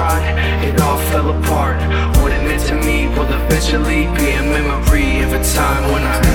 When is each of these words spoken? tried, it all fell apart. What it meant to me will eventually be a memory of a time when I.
tried, 0.00 0.64
it 0.64 0.80
all 0.80 0.96
fell 1.10 1.28
apart. 1.28 1.76
What 2.22 2.32
it 2.32 2.42
meant 2.48 2.64
to 2.68 2.74
me 2.74 3.08
will 3.14 3.30
eventually 3.40 4.02
be 4.18 4.30
a 4.32 4.44
memory 4.56 5.20
of 5.20 5.32
a 5.34 5.44
time 5.44 5.92
when 5.92 6.02
I. 6.02 6.29